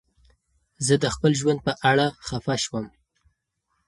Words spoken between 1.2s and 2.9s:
ژوند په اړه خفه شوم.